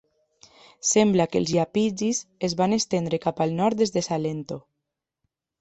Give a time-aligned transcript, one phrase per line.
[0.91, 4.63] Sembla que els iapigis es van estendre cap al nord des de Salento.